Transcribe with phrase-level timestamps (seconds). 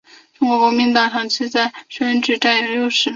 [0.33, 3.09] 中国国民党向来在乡镇市长选举占有优势。